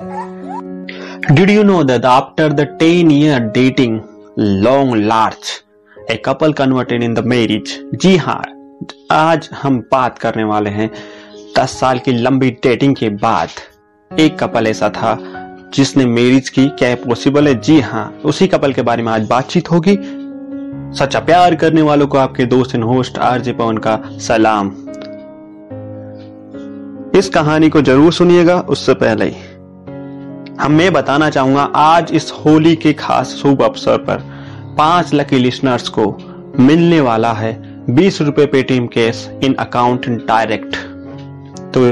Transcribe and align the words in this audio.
Did 0.00 1.50
you 1.50 1.62
know 1.62 1.84
that 1.84 2.06
after 2.06 2.48
the 2.48 2.64
10 2.78 3.10
year 3.10 3.38
dating, 3.38 4.02
long 4.36 4.92
large, 4.92 5.60
a 6.08 6.16
couple 6.16 6.54
converted 6.54 7.02
in 7.02 7.12
the 7.12 7.22
marriage? 7.22 7.72
जी 7.94 8.16
हाँ 8.16 8.42
आज 9.12 9.48
हम 9.62 9.78
बात 9.92 10.18
करने 10.18 10.44
वाले 10.44 10.70
हैं 10.70 10.90
10 11.56 11.74
साल 11.80 11.98
की 11.98 12.12
लंबी 12.12 12.50
डेटिंग 12.62 12.94
के 12.96 13.08
बाद। 13.10 13.48
एक 14.10 14.38
कपल 14.38 14.66
ऐसा 14.66 14.88
था 14.90 15.18
जिसने 15.74 16.06
मैरिज 16.06 16.48
की, 16.48 16.66
क्या 16.68 16.94
पॉसिबल 17.04 17.48
है? 17.48 17.54
जी 17.60 17.80
हाँ 17.80 18.08
उसी 18.24 18.46
कपल 18.46 18.72
के 18.72 18.82
बारे 18.82 19.02
में 19.02 19.12
आज 19.12 19.28
बातचीत 19.28 19.70
होगी। 19.70 19.96
सच्चा 20.98 21.20
प्यार 21.20 21.54
करने 21.54 21.82
वालों 21.82 22.06
को 22.06 22.18
आपके 22.18 22.44
दोस्त 22.46 22.74
एंड 22.74 22.84
होस्ट 22.84 23.18
आरजे 23.18 23.52
पवन 23.52 23.78
का 23.86 24.00
सलाम। 24.20 24.72
इस 27.18 27.28
कहानी 27.28 27.68
को 27.68 27.82
ज़रूर 27.82 28.12
सुनिएगा, 28.12 28.60
उससे 28.60 28.94
पहले। 28.94 29.24
ही 29.24 29.49
हम 30.60 30.72
मैं 30.72 30.92
बताना 30.92 31.28
चाहूँगा, 31.30 31.62
आज 31.62 32.10
इस 32.12 32.30
होली 32.32 32.74
के 32.76 32.92
खास 32.92 33.28
शुभ 33.28 33.62
अवसर 33.62 33.98
पर 33.98 34.18
पाँच 34.78 35.12
लकी 35.14 35.38
लिसनर्स 35.38 35.88
को 35.88 36.04
मिलने 36.60 37.00
वाला 37.00 37.32
है 37.32 37.52
बीस 37.94 38.20
रुपए 38.22 38.46
Paytm 38.46 38.86
cash 38.86 39.28
in 39.44 39.54
account 39.54 40.06
direct 40.26 40.76
तो 41.74 41.86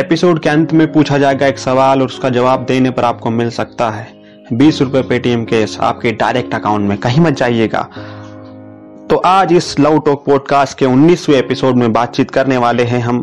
एपिसोड 0.00 0.40
के 0.40 0.48
अंत 0.48 0.72
में 0.72 0.92
पूछा 0.92 1.18
जाएगा 1.18 1.46
एक 1.46 1.58
सवाल 1.58 2.00
और 2.00 2.06
उसका 2.06 2.28
जवाब 2.28 2.64
देने 2.64 2.90
पर 2.90 3.04
आपको 3.04 3.30
मिल 3.30 3.50
सकता 3.50 3.90
है। 3.90 4.08
बीस 4.52 4.80
रुपए 4.82 5.02
पेटीएम 5.02 5.44
कैश 5.44 5.78
आपके 5.80 6.12
डायरेक्ट 6.12 6.54
अकाउंट 6.54 6.88
में, 6.88 6.98
कहीं 6.98 7.20
मत 7.20 7.32
जाइएगा। 7.32 7.82
तो 9.10 9.16
आज 9.16 9.52
इस 9.52 9.78
लव 9.80 10.00
टॉक 10.00 10.24
पॉडकास्ट 10.26 10.78
के 10.78 10.86
19वें 10.86 11.36
एपिसोड 11.36 11.76
में 11.76 11.92
बातचीत 11.92 12.30
करने 12.30 12.56
वाले 12.56 12.84
हैं 12.84 13.00
हम। 13.00 13.22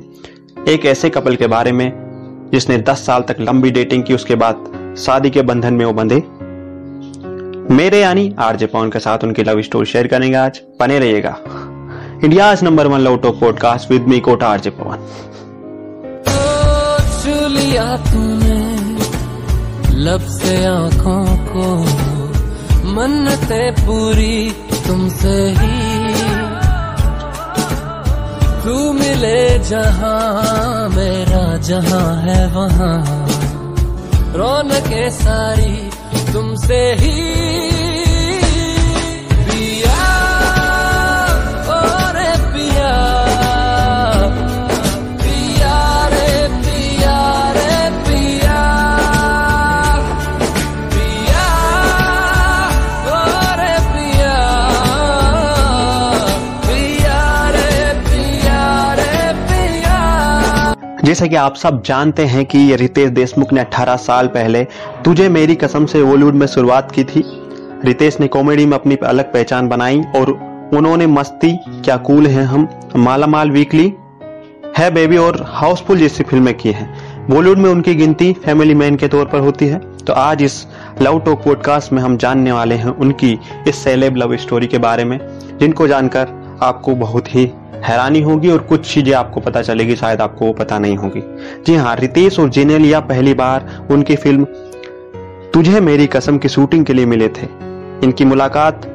एक 0.70 0.86
ऐसे 0.86 1.10
कपल 1.10 1.36
के 1.36 1.48
बारे 1.48 1.72
में 1.72 2.03
जिसने 2.54 2.78
10 2.78 3.06
साल 3.06 3.22
तक 3.22 3.36
लंबी 3.40 3.72
डेटिंग 3.72 4.04
की, 4.04 4.14
उसके 4.14 4.36
बाद 4.36 4.56
शादी 4.98 5.30
के 5.30 5.42
बंधन 5.42 5.74
में 5.74 5.86
वो 5.86 5.94
बंधे। 5.94 6.24
मेरे 7.74 8.02
यानी 8.02 8.36
आरजे 8.40 8.66
पवन 8.66 8.90
के 8.90 9.00
साथ 9.00 9.18
उनकी 9.24 9.44
लव 9.44 9.62
स्टोरी 9.62 9.86
शेयर 9.86 10.08
करेंगे 10.08 10.38
आज। 10.38 10.62
बने 10.80 11.00
रहिएगा। 11.00 11.38
India 12.24 12.56
number 12.64 12.88
one 12.88 13.00
love 13.00 13.18
talk 13.18 13.40
podcast 13.40 13.92
with 13.92 14.02
me 14.02 14.20
Kota 14.20 14.48
RJ 14.48 14.70
Pawan. 14.70 14.98
लब 19.96 20.20
से 20.20 20.66
आँखों 20.66 21.26
को, 21.38 21.66
मन्नतें 22.92 23.72
पूरी 23.74 24.56
तुमसे 24.88 25.56
ही 25.60 25.93
तू 28.64 28.76
मिले 28.94 29.40
जहाँ 29.70 30.90
मेरा 30.90 31.46
जहाँ 31.70 32.06
है 32.26 32.40
वहाँ। 32.54 32.96
रौनक 34.38 34.90
सारी 35.16 35.74
तुमसे 36.34 36.82
ही 37.02 37.83
जैसे 61.06 61.28
कि 61.28 61.36
आप 61.36 61.56
सब 61.56 61.84
जानते 61.84 62.26
हैं 62.26 62.46
कि 62.46 62.58
ये 62.58 62.76
रितेश 62.76 63.10
देशमुख 63.10 63.54
ने 63.54 63.62
18 63.62 63.96
साल 63.96 64.28
पहले 64.28 64.64
तुझे 65.06 65.30
मेरी 65.30 65.56
कसम 65.56 65.86
से 65.86 66.04
बॉलीवुड 66.04 66.34
में 66.34 66.48
शुरुआत 66.48 66.92
की 66.92 67.04
थी। 67.04 67.24
रितेश 67.86 68.20
ने 68.20 68.28
कॉमेडी 68.28 68.66
में 68.66 68.78
अपनी 68.78 68.96
अलग 68.96 69.34
पहचान 69.34 69.68
बनाई 69.68 70.02
और 70.16 70.32
उन्होंने 70.74 71.08
मस्ती, 71.08 71.52
क्या 71.58 71.98
कूल 71.98 72.28
है 72.28 72.44
हम? 72.44 72.68
माला 72.96 73.28
माल 73.28 73.52
वीकली 73.52 73.94
है 74.78 74.92
बेबी 74.92 75.18
और 75.18 75.46
हाउसफुल 75.50 75.98
जैसी 75.98 76.24
फ़िल्में 76.24 76.58
की 76.58 76.72
हैं। 76.72 77.28
बॉलीवुड 77.30 77.58
में 77.58 77.70
उनकी 77.70 77.96
गिनती 77.96 78.34
फैमिली 78.34 78.74
मैन 78.74 78.96
के 78.96 79.08
तौर 79.08 79.26
पर 79.26 79.40
होती 79.40 79.68
है। 79.68 79.80
तो 79.80 80.14
आज 80.14 80.44
इस 80.44 80.68
लव 81.02 81.20
टॉक 81.20 81.44
पॉडकास्ट 81.44 81.94
में 81.94 82.02
हम 82.02 82.18
जानने 82.18 82.52
वाले 82.52 82.76
हैं 82.76 82.98
उनकी 82.98 83.40
इस 83.68 83.76
सेलेब 83.76 84.16
लव 84.16 84.38
स्टोरी 84.38 84.68
के 84.68 84.78
बारे 84.78 85.04
में, 85.04 85.20
जिनको 85.60 85.88
जानकर 85.88 86.58
आपको 86.62 86.96
बहुत 86.96 87.36
ही 87.36 87.52
हैरानी 87.84 88.22
होगी 88.22 88.50
और 88.50 88.58
कुछ 88.60 88.94
चीज़ें 88.94 89.14
आपको 89.14 89.40
पता 89.40 89.62
चलेगी, 89.62 89.96
शायद 89.96 90.22
आपको 90.22 90.52
पता 90.54 90.80
नहीं 90.80 90.98
होगी। 90.98 91.22
जी 91.66 91.76
हाँ 91.76 91.96
रितेश 91.96 92.40
और 92.40 92.50
जेनेलिया 92.50 93.00
पहली 93.02 93.34
बार, 93.34 93.88
उनकी 93.92 94.16
फ़िल्म 94.16 94.46
तुझे 95.54 95.80
मेरी 95.82 96.08
कसम 96.08 96.38
की 96.38 96.50
शूटिंग 96.50 96.86
के 96.86 96.94
लिए 96.94 97.06
मिले 97.06 97.28
थे। 97.30 97.48
इनकी 98.04 98.26
मुलाकात 98.26 98.86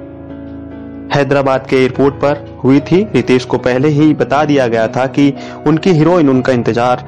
हैदराबाद 1.14 1.66
के 1.66 1.76
एयरपोर्ट 1.76 2.14
पर 2.14 2.44
हुई 2.64 2.80
थी। 2.82 3.02
रितेश 3.14 3.44
को 3.44 3.58
पहले 3.58 3.88
ही 3.88 4.12
बता 4.14 4.44
दिया 4.44 4.66
गया 4.68 4.86
था 4.88 5.06
कि 5.08 5.32
उनकी 5.66 5.90
हीरोइन 5.90 6.28
उनका 6.28 6.52
इंतज़ार 6.52 7.04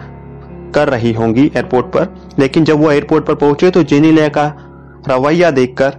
कर 0.75 0.89
रही 0.89 1.13
होंगी 1.13 1.47
एयरपोर्ट 1.47 1.87
पर। 1.87 2.07
लेकिन 2.39 2.65
जब 2.65 2.81
वो 2.81 2.91
एयरपोर्ट 2.91 3.27
पर 3.27 3.35
पहुँचे 3.37 3.71
तो 3.71 3.83
जेनेलिया 3.85 4.29
का 4.29 4.47
रवैया 5.09 5.51
देखकर 5.51 5.97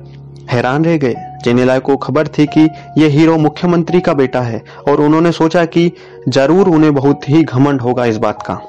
हैरान 0.52 0.86
रह 0.86 0.98
गए। 0.98 1.16
जेनेलिया 1.44 1.78
को 1.80 1.96
खबर 1.98 2.28
थी 2.30 2.46
कि 2.48 2.68
यह 2.98 3.10
हीरो 3.10 3.38
मुख्यमंत्री 3.38 4.02
का 4.02 4.14
बेटा 4.14 4.42
है, 4.42 4.62
और 4.88 5.02
उन्होंने 5.02 5.32
सोचा 5.32 5.66
कि 5.68 5.92
ज़रूर 6.30 6.70
उन्हें 6.70 6.94
बहुत 6.94 7.30
ही 7.30 7.44
घमंड 7.44 7.82
होगा 7.82 8.06
इस 8.06 8.18
बात 8.18 8.42
का। 8.42 8.62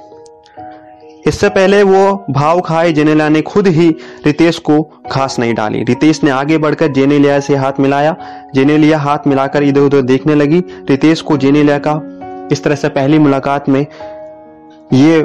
इससे 1.26 1.48
पहले 1.48 1.82
वो 1.82 2.24
भाव 2.30 2.60
खाए 2.60 2.92
जेनेलिया 2.92 3.28
ने 3.28 3.40
खुद 3.42 3.66
ही 3.68 3.88
रितेश 4.26 4.58
को 4.60 4.80
घास 5.12 5.38
नहीं 5.38 5.54
डाली। 5.54 5.82
रितेश 5.84 6.22
ने 6.24 6.30
आगे 6.30 6.58
बढ़कर 6.58 6.92
जेनेलिया 6.92 7.38
से 7.40 7.56
हाथ 7.56 7.80
मिलाया। 7.80 8.16
जेनेलिया 8.54 8.98
हाथ 8.98 9.26
मिलाकर 9.26 9.62
इधर 9.62 9.80
उधर 9.80 10.02
देखने 10.02 10.34
लगी। 10.34 10.58
रितेश 10.88 11.20
को 11.20 11.36
जेनेलिया 11.36 11.78
का 11.78 12.00
इस 12.52 12.64
तरह 12.64 12.74
से 12.74 12.88
पहली 12.90 13.18
मुलाकात 13.18 13.68
में 13.68 13.80
ये 14.94 15.20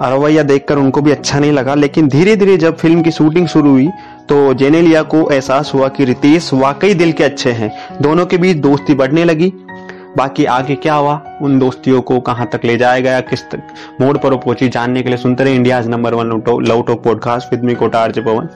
रवैया 0.00 0.42
देखकर 0.42 0.78
उनको 0.78 1.00
भी 1.00 1.10
अच्छा 1.10 1.38
नहीं 1.38 1.52
लगा, 1.52 1.74
लेकिन 1.74 2.08
धीरे 2.08 2.36
धीरे 2.36 2.56
जब 2.56 2.76
फ़िल्म 2.76 3.02
की 3.02 3.10
शूटिंग 3.10 3.46
शुरू 3.48 3.70
हुई 3.70 3.88
तो 4.28 4.54
जेनेलिया 4.54 5.02
को 5.02 5.30
एहसास 5.30 5.70
हुआ 5.74 5.88
कि 5.88 6.04
रितेश 6.04 6.52
वाकई 6.54 6.94
दिल 6.94 7.12
के 7.12 7.24
अच्छे 7.24 7.50
हैं। 7.52 7.70
दोनों 8.02 8.26
के 8.26 8.38
बीच 8.38 8.56
दोस्ती 8.56 8.94
बढ़ने 8.94 9.24
लगी। 9.24 9.52
बाकी 10.16 10.44
आगे 10.44 10.74
क्या 10.74 10.94
हुआ? 10.94 11.20
उन 11.42 11.58
दोस्तियों 11.58 12.00
को 12.02 12.18
कहाँ 12.20 12.48
तक 12.52 12.64
ले 12.64 12.76
जाया 12.76 13.00
गया? 13.00 13.20
किस 13.20 13.42
तक? 13.50 13.62
मोड़ 14.00 14.16
पर 14.18 14.36
पहुँची 14.36 14.68
जानने 14.68 15.02
के 15.02 15.08
लिए 15.08 15.18
सुनते 15.18 15.44
रहे 15.44 15.54
India 15.54 15.80
number 15.80 16.14
one 16.14 16.42
love 16.68 16.82
talk 16.82 17.02
podcast 17.02 17.52
with 17.52 17.64
me 17.64 17.74
Kota 17.74 18.00
RJ 18.00 18.20
Pawan 18.20 18.48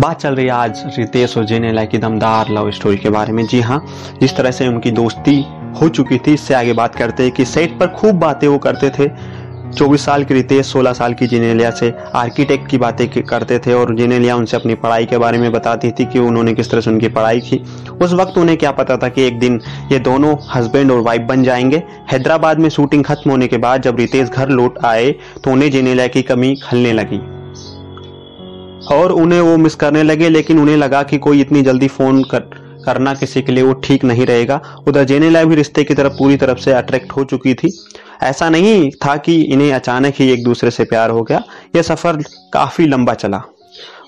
बात 0.00 0.20
चल 0.20 0.34
रही 0.34 0.46
है 0.46 0.52
आज 0.52 0.82
रितेश 0.98 1.36
और 1.36 1.44
जेनेला 1.44 1.84
की 1.84 1.98
दमदार 1.98 2.50
लव 2.50 2.70
स्टोरी 2.70 2.96
के 2.96 3.10
बारे 3.10 3.32
में। 3.32 3.46
जी 3.46 3.60
हाँ 3.60 3.84
जिस 4.20 4.36
तरह 4.36 4.50
से 4.50 4.68
उनकी 4.68 4.90
दोस्ती 4.90 5.44
हो 5.80 5.88
चुकी 5.88 6.18
थी, 6.18 6.32
इससे 6.34 6.54
आगे 6.54 6.72
बात 6.72 6.94
करते 6.94 7.22
हैं 7.22 7.32
कि 7.32 7.44
सेट 7.44 7.78
पर 7.78 7.86
खूब 7.88 8.18
बातें 8.18 8.46
वो 8.48 8.58
करते 8.58 8.90
थे। 8.90 9.08
24 9.72 10.04
साल 10.04 10.24
की 10.24 10.34
रितेश 10.34 10.66
16 10.66 10.92
साल 10.92 11.14
की 11.14 11.26
जेनेलिया 11.26 11.70
से 11.70 11.92
आर्किटेक्ट 12.14 12.68
की 12.70 12.78
बातें 12.78 13.08
करते 13.22 13.58
थे 13.58 13.72
और 13.72 13.94
जेनेलिया 13.96 14.36
उनसे 14.36 14.56
अपनी 14.56 14.74
पढ़ाई 14.74 15.06
के 15.06 15.18
बारे 15.18 15.38
में 15.38 15.50
बताती 15.52 15.90
थी 15.90 16.04
कि 16.04 16.18
उन्होंने 16.18 16.54
किस 16.54 16.70
तरह 16.70 16.80
से 16.80 16.90
उनकी 16.90 17.08
पढ़ाई 17.08 17.40
की। 17.40 17.56
उस 18.02 18.12
वक्त 18.12 18.38
उन्हें 18.38 18.56
क्या 18.58 18.70
पता 18.70 18.96
था 18.96 19.08
कि 19.08 19.22
एक 19.22 19.38
दिन 19.38 19.60
ये 19.92 19.98
दोनों 19.98 20.36
हस्बैंड 20.54 20.90
और 20.90 21.00
वाइफ 21.00 21.22
बन 21.22 21.42
जाएँगे। 21.42 21.82
हैदराबाद 22.12 22.58
में 22.58 22.68
शूटिंग 22.68 23.04
खत्म 23.04 23.30
होने 23.30 23.48
के 23.48 23.58
बाद 23.58 23.82
जब 23.82 23.96
रितेश 23.96 24.28
घर 24.28 24.48
लौट 24.48 24.78
आए 24.84 25.10
तो 25.44 25.50
उन्हें 25.50 25.70
जेनेलिया 25.70 26.06
की 26.06 26.22
कमी 26.22 26.54
खलने 26.64 26.92
लगी। 26.92 27.20
और 28.94 29.12
उन्हें 29.12 29.40
वो 29.40 29.56
मिस 29.56 29.74
करने 29.74 30.02
लगे, 30.02 30.28
लेकिन 30.28 30.58
उन्हें 30.58 30.76
लगा 30.76 31.02
कि 31.02 31.18
कोई 31.18 31.40
इतनी 31.40 31.62
जल्दी 31.62 31.88
फ़ोन 31.88 32.22
कर 32.22 32.50
करना 32.86 33.14
किसी 33.14 33.42
के 33.42 33.52
लिए 33.52 33.64
वो 33.64 33.72
ठीक 33.72 34.04
नहीं 34.04 34.26
रहेगा। 34.26 34.60
उधर 34.88 35.04
जेनेला 35.04 35.44
भी 35.44 35.54
रिश्ते 35.54 35.84
की 35.84 35.94
तरफ़ 35.94 36.12
पूरी 36.12 36.36
तरफ़ 36.36 36.58
से 36.58 36.72
अट्रैक्ट 36.72 37.12
हो 37.12 37.24
चुकी 37.24 37.54
थी। 37.54 37.68
ऐसा 38.22 38.48
नहीं 38.48 38.90
था 38.90 39.16
कि 39.16 39.42
इन्हें 39.42 39.72
अचानक 39.72 40.14
ही 40.16 40.30
एक 40.30 40.44
दूसरे 40.44 40.70
से 40.70 40.84
प्यार 40.84 41.10
हो 41.10 41.22
गया। 41.22 41.44
यह 41.76 41.82
सफ़र 41.82 42.22
काफ़ी 42.52 42.86
लंबा 42.86 43.14
चला। 43.14 43.42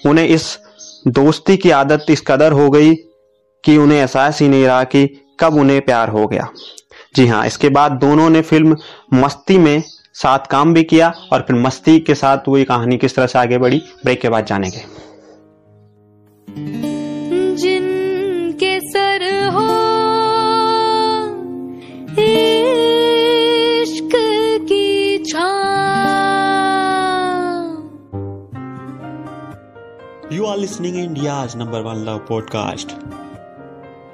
उन्हें 0.07 0.27
इस 0.27 0.59
दोस्ती 1.07 1.57
की 1.57 1.71
आदत 1.71 2.07
इस 2.11 2.25
कदर 2.27 2.53
हो 2.53 2.71
गई 2.71 2.95
कि 3.65 3.77
उन्हें 3.77 3.99
एहसास 3.99 4.41
ही 4.41 4.49
नहीं 4.49 4.65
रहा 4.65 4.85
कि 4.85 5.21
कब 5.41 5.55
उन्हें 5.55 5.81
प्यार 5.81 6.09
हो 6.09 6.27
गया। 6.27 6.49
जी 7.17 7.27
हाँ 7.27 7.47
इसके 7.47 7.69
बाद 7.69 7.93
दोनों 7.93 8.31
ने 8.31 8.43
फ़िल्म 8.43 8.77
मस्ती 9.15 9.59
में 9.59 9.83
साथ 10.15 10.39
काम 10.51 10.75
भी 10.75 10.83
किया 10.83 11.15
और 11.33 11.41
फिर 11.41 11.57
मस्ती 11.57 11.99
के 11.99 12.15
साथ 12.15 12.39
वही 12.49 12.65
कहानी 12.65 12.97
किस 12.97 13.17
तरह 13.17 13.27
से 13.27 13.39
आगे 13.39 13.59
बढ़ी, 13.59 13.83
ब्रेक 14.05 14.21
के 14.21 14.29
बाद 14.29 14.47
जानेंगे। 14.47 14.85
यू 30.35 30.45
आर 30.45 30.57
लिसनिंग 30.59 30.97
इंडिया 30.97 31.35
आज 31.35 31.57
number 31.57 31.81
one 31.81 31.95
love 31.97 32.19
podcast 32.19 32.93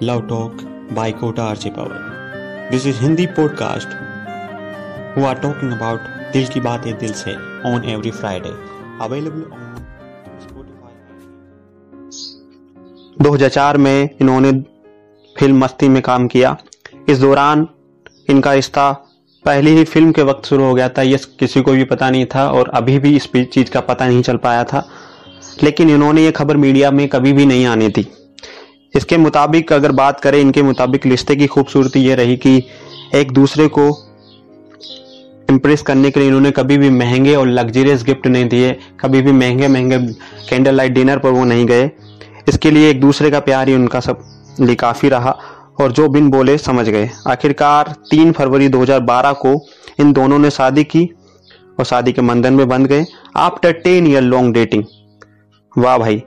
love 0.02 0.20
talk 0.20 0.56
by 0.92 1.12
Kota 1.12 1.44
RJ 1.44 1.70
Pawan 1.70 2.68
this 2.70 2.86
is 2.86 3.00
Hindi 3.00 3.26
podcast 3.26 3.88
who 5.16 5.24
are 5.24 5.34
talking 5.34 5.72
about 5.72 6.00
दिल 6.32 6.46
की 6.46 6.60
बातें 6.60 6.98
दिल 6.98 7.12
से 7.12 7.32
on 7.70 7.84
every 7.84 8.10
Friday 8.10 8.48
available 9.04 9.42
on 9.42 9.86
Spotify 10.42 10.94
2004 13.26 13.76
में 13.76 14.10
इन्होंने 14.20 14.52
फ़िल्म 15.38 15.64
मस्ती 15.64 15.88
में 15.88 16.02
काम 16.02 16.28
किया। 16.28 16.56
इस 17.08 17.18
दौरान 17.18 17.68
इनका 18.30 18.52
रिश्ता 18.52 18.92
पहली 19.44 19.70
ही 19.70 19.84
फ़िल्म 19.84 20.12
के 20.12 20.22
वक्त 20.22 20.46
शुरू 20.46 20.64
हो 20.64 20.74
गया 20.74 20.88
था। 20.88 21.02
यह 21.02 21.18
किसी 21.38 21.62
को 21.62 21.72
भी 21.72 21.84
पता 21.84 22.10
नहीं 22.10 22.26
था 22.34 22.50
और 22.50 22.68
अभी 22.68 22.98
भी 22.98 23.16
इस 23.16 23.28
चीज़ 23.36 23.70
का 23.70 23.80
पता 23.80 24.06
नहीं 24.06 24.22
चल 24.22 24.36
पाया 24.36 24.64
था। 24.64 24.88
लेकिन 25.62 25.90
इन्होंने 25.90 26.24
ये 26.24 26.30
खबर 26.30 26.56
मीडिया 26.56 26.90
में 26.90 27.08
कभी 27.08 27.32
भी 27.32 27.46
नहीं 27.46 27.66
आनी 27.66 27.88
थी। 27.88 28.06
इसके 28.94 29.16
मुताबिक 29.16 29.72
अगर 29.72 29.92
बात 29.92 30.20
करें, 30.20 30.40
इनके 30.40 30.62
मुताबिक 30.62 31.06
रिश्ते 31.06 31.36
की 31.36 31.46
खूबसूरती 31.46 32.00
ये 32.00 32.14
रही 32.14 32.36
कि 32.36 32.62
एक 33.14 33.32
दूसरे 33.32 33.68
को 33.68 33.88
इम्प्रेस 35.50 35.82
करने 35.82 36.10
के 36.10 36.20
लिए 36.20 36.28
इन्होंने 36.28 36.50
कभी 36.50 36.76
भी 36.78 36.90
महँगे 36.90 37.34
और 37.34 37.48
लग्जरियस 37.48 38.02
गिफ्ट 38.04 38.26
नहीं 38.26 38.48
दिए, 38.48 38.76
कभी 39.00 39.22
भी 39.22 39.32
महँगे 39.32 39.68
महँगे 39.68 39.98
कैंडल 40.50 40.74
लाइट 40.74 40.92
डिनर 40.92 41.18
पर 41.18 41.30
वो 41.30 41.44
नहीं 41.44 41.66
गए। 41.66 41.90
इसके 42.48 42.70
लिए 42.70 42.90
एक 42.90 43.00
दूसरे 43.00 43.30
का 43.30 43.40
प्यार 43.40 43.68
ही 43.68 43.74
उनका 43.74 44.00
सब 44.00 44.22
लिए 44.60 44.74
काफ़ी 44.74 45.08
रहा 45.08 45.38
और 45.80 45.92
जो 45.92 46.08
बिन 46.08 46.30
बोले 46.30 46.56
समझ 46.58 46.88
गए। 46.88 47.10
आखिरकार 47.28 47.94
3 48.10 48.32
फरवरी 48.32 48.68
2012 48.68 49.32
को 49.32 49.54
इन 50.00 50.12
दोनों 50.12 50.38
ने 50.38 50.50
शादी 50.50 50.84
की 50.84 51.04
और 51.78 51.84
शादी 51.84 52.12
के 52.12 52.22
बंधन 52.22 52.52
में 52.52 52.68
बंध 52.68 52.86
गए। 52.86 53.04
After 53.36 53.72
ten 53.74 54.06
year 54.06 54.22
long 54.22 54.54
dating 54.54 54.84
वाह 55.78 55.98
भाई 55.98 56.22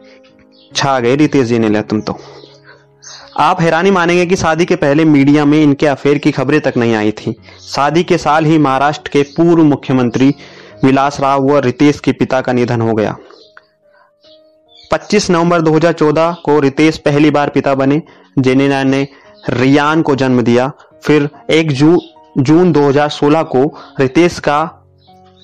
छा 0.76 1.00
गए 1.00 1.16
रितेश 1.16 1.48
जी 1.48 1.60
ने 1.60 1.70
लिया 1.70 1.82
तुम 1.82 2.02
तो। 2.02 2.20
आप 3.38 3.62
हैरानी 3.62 3.92
मानेंगे 3.92 4.26
कि 4.26 4.36
शादी 4.36 4.66
के 4.66 4.76
पहले 4.76 5.06
मीडिया 5.06 5.46
में 5.46 5.64
इनके 5.64 5.88
अफेयर 5.88 6.18
की 6.18 6.32
खबरें 6.32 6.62
तक 6.62 6.74
नहीं 6.78 6.96
आई 6.96 7.12
थी। 7.12 7.36
शादी 7.60 8.04
के 8.04 8.18
साल 8.18 8.46
ही 8.46 8.58
महाराष्ट्र 8.58 9.10
के 9.10 9.24
पूर्व 9.24 9.64
मुख्यमंत्री 9.64 10.36
विलास 10.84 11.20
राव 11.20 11.44
व 11.44 11.60
रितेश 11.60 12.00
के 12.00 12.12
पिता 12.12 12.42
का 12.42 12.54
निधन 12.54 12.82
हो 12.82 12.94
गया। 12.94 13.16
25 14.92 15.32
नवंबर 15.32 15.62
2014 15.62 16.36
को 16.46 16.60
रितेश 16.60 16.98
पहली 16.98 17.32
बार 17.32 17.50
पिता 17.50 17.76
बने 17.76 18.02
जेनेना 18.40 18.84
ने 18.84 19.08
रियान 19.50 20.02
को 20.02 20.16
जन्म 20.16 20.42
दिया। 20.42 20.72
फिर 21.04 21.30
1 21.50 21.72
जू, 21.72 22.02
जून 22.38 22.72
2016 22.72 23.44
को 23.44 23.80
रितेश 24.00 24.40
का 24.40 24.86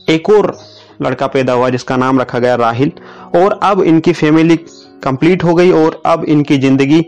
एक 0.09 0.29
और 0.29 0.57
लड़का 1.01 1.27
पैदा 1.27 1.53
हुआ 1.53 1.69
जिसका 1.69 1.97
नाम 1.97 2.19
रखा 2.19 2.39
गया 2.39 2.55
राहिल। 2.57 2.91
और 3.35 3.59
अब 3.63 3.81
इनकी 3.83 4.13
फैमिली 4.13 4.55
कंप्लीट 5.03 5.43
हो 5.43 5.53
गई 5.55 5.71
और 5.73 6.01
अब 6.05 6.23
इनकी 6.25 6.57
ज़िंदगी 6.57 7.05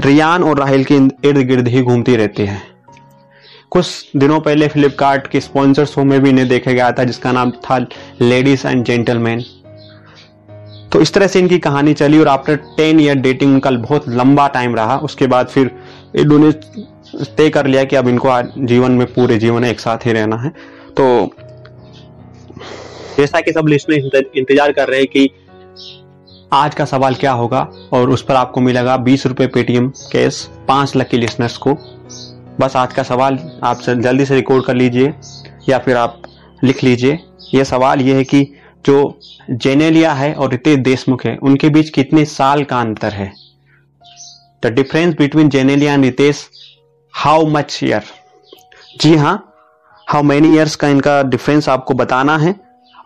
रियान 0.00 0.42
और 0.44 0.58
राहिल 0.58 0.84
के 0.84 0.94
इर्द 1.28 1.38
गिर्द 1.48 1.68
ही 1.68 1.82
घूमती 1.82 2.16
रहती 2.16 2.46
है। 2.46 2.62
कुछ 3.70 4.10
दिनों 4.16 4.40
पहले 4.40 4.68
फ्लिपकार्ट 4.68 5.26
के 5.26 5.40
स्पॉन्सर 5.40 5.84
शो 5.86 6.04
में 6.04 6.20
भी 6.22 6.30
इन्हें 6.30 6.48
देखा 6.48 6.72
गया 6.72 6.90
था, 6.92 7.04
जिसका 7.04 7.32
नाम 7.32 7.50
था 7.50 7.78
लेडीज़ 8.20 8.66
एंड 8.66 8.84
जेंटलमैन 8.84 9.44
तो 10.92 11.00
इस 11.00 11.12
तरह 11.14 11.26
से 11.26 11.38
इनकी 11.38 11.58
कहानी 11.58 11.92
चली 11.94 12.18
और 12.18 12.28
आफ्टर 12.28 12.56
टेन 12.76 13.00
ईयर 13.00 13.16
डेटिंग 13.16 13.52
उनका 13.54 13.70
बहुत 13.70 14.08
लंबा 14.08 14.46
टाइम 14.48 14.74
रहा। 14.76 14.96
उसके 14.98 15.26
बाद 15.26 15.46
फिर 15.46 15.70
इन्होंने 16.16 16.50
तय 17.36 17.48
कर 17.50 17.66
लिया 17.66 17.84
कि 17.84 17.96
अब 17.96 18.08
इनको 18.08 18.30
जीवन 18.66 18.92
में 18.92 19.06
पूरे 19.06 19.38
जीवन 19.38 19.64
एक 19.64 19.80
साथ 19.80 20.06
ही 20.06 20.12
रहना 20.12 20.36
है। 20.36 20.50
तो 20.90 21.04
जैसा 23.18 23.40
कि 23.40 23.52
सब 23.52 23.68
लिस्टनर 23.68 24.30
इंतज़ार 24.36 24.72
कर 24.72 24.88
रहे 24.88 25.00
हैं 25.00 25.08
कि 25.08 25.28
आज 26.52 26.74
का 26.74 26.84
सवाल 26.84 27.14
क्या 27.14 27.32
होगा 27.32 27.60
और 27.92 28.10
उस 28.10 28.22
पर 28.22 28.34
आपको 28.34 28.60
मिलेगा 28.60 28.96
बीस 28.98 29.26
रुपए 29.26 29.46
पेटीएम 29.46 29.88
कैश, 30.12 30.48
पाँच 30.68 30.96
लकी 30.96 31.16
लिसनर्स 31.16 31.56
को। 31.58 31.74
बस 32.60 32.76
आज 32.76 32.92
का 32.92 33.02
सवाल 33.02 33.38
आप 33.64 33.80
जल्दी 33.80 34.24
से 34.24 34.34
रिकॉर्ड 34.34 34.64
कर 34.64 34.74
लीजिए 34.74 35.12
या 35.68 35.78
फिर 35.78 35.96
आप 35.96 36.22
लिख 36.64 36.82
लीजिए। 36.84 37.18
यह 37.54 37.64
सवाल 37.64 38.00
यह 38.00 38.16
है 38.16 38.24
कि 38.24 38.42
जो 38.84 39.18
जेनेलिया 39.52 40.12
है 40.12 40.32
और 40.34 40.50
रितेश 40.50 40.78
देशमुख 40.78 41.24
है, 41.26 41.36
उनके 41.36 41.68
बीच 41.68 41.90
कितने 41.90 42.24
साल 42.24 42.64
का 42.64 42.80
अंतर 42.80 43.12
है? 43.12 43.32
The 44.62 44.66
difference 44.66 45.14
between 45.14 45.48
Genelia 45.48 45.94
and 45.94 46.04
Riteish 46.04 46.48
how 47.14 47.46
much 47.48 47.78
year 47.84 48.04
जी 49.00 49.14
हाँ 49.16 49.36
हाउ 50.06 50.22
मेनी 50.22 50.54
ईयर्स 50.54 50.76
का 50.76 50.88
इनका 50.88 51.22
डिफरेंस 51.24 51.68
आपको 51.68 51.94
बताना 51.94 52.36
है। 52.38 52.54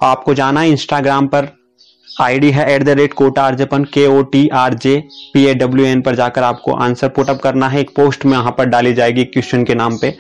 आपको 0.03 0.35
जाना 0.35 0.61
है 0.61 0.71
इंस्टाग्राम 0.71 1.27
पर। 1.27 1.49
आईडी 2.21 2.51
है 2.51 2.71
at 2.73 2.83
the 2.83 2.89
rate 2.89 3.13
Kota 3.13 3.43
आरजेपन 3.43 3.85
K 3.85 4.07
O 4.07 4.23
T 4.23 4.49
R 4.55 4.75
J 4.75 4.97
P 5.35 5.45
A 5.47 5.55
W 5.55 5.87
N 5.87 6.01
पर 6.03 6.15
जाकर 6.15 6.43
आपको 6.43 6.73
आंसर 6.75 7.09
पुटअप 7.09 7.41
करना 7.41 7.69
है। 7.69 7.81
एक 7.81 7.91
पोस्ट 7.97 8.25
में 8.25 8.33
यहाँ 8.33 8.55
पर 8.59 8.65
डाली 8.65 8.93
जाएगी 8.95 9.25
क्वेश्चन 9.25 9.65
के 9.65 9.75
नाम 9.75 9.97
पे। 9.99 10.11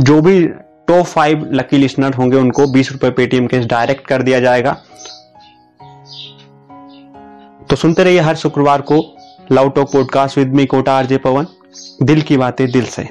जो 0.00 0.20
भी 0.22 0.46
टॉप 0.88 1.04
फाइव 1.06 1.48
लकी 1.52 1.78
लिसनर 1.78 2.14
होंगे 2.14 2.36
उनको 2.36 2.66
बीस 2.66 2.92
रुपए 2.92 3.10
पेटीएम 3.10 3.46
केस 3.46 3.66
डायरेक्ट 3.66 4.06
कर 4.06 4.22
दिया 4.22 4.40
जाएगा। 4.40 4.72
तो 7.70 7.76
सुनते 7.76 8.04
रहिए 8.04 8.20
हर 8.20 8.36
शुक्रवार 8.36 8.80
को 8.80 9.04
love 9.52 9.70
talk 9.70 9.92
podcast 9.92 10.38
with 10.38 10.54
me 10.54 10.66
Kota 10.66 10.96
RJ 10.98 11.16
Pawan 11.18 11.46
दिल 12.02 12.20
की 12.22 12.36
बातें 12.36 12.70
दिल 12.70 12.84
से। 12.86 13.08